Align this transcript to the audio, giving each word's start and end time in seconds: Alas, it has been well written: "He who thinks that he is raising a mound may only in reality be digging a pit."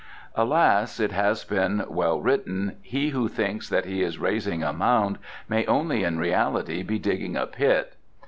Alas, 0.33 0.99
it 0.99 1.11
has 1.11 1.43
been 1.43 1.85
well 1.87 2.19
written: 2.19 2.77
"He 2.81 3.09
who 3.09 3.27
thinks 3.27 3.69
that 3.69 3.85
he 3.85 4.01
is 4.01 4.17
raising 4.17 4.63
a 4.63 4.73
mound 4.73 5.19
may 5.47 5.63
only 5.67 6.03
in 6.03 6.17
reality 6.17 6.81
be 6.81 6.97
digging 6.97 7.35
a 7.37 7.45
pit." 7.45 7.93